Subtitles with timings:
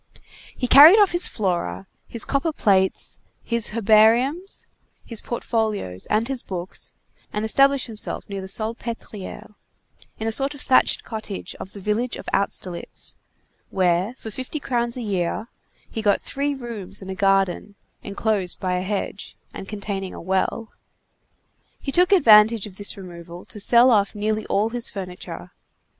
[0.57, 4.65] He carried off his Flora, his copper plates, his herbariums,
[5.05, 6.93] his portfolios, and his books,
[7.31, 9.53] and established himself near the Salpêtrière,
[10.17, 13.13] in a sort of thatched cottage of the village of Austerlitz,
[13.69, 15.49] where, for fifty crowns a year,
[15.91, 20.71] he got three rooms and a garden enclosed by a hedge, and containing a well.
[21.79, 25.51] He took advantage of this removal to sell off nearly all his furniture.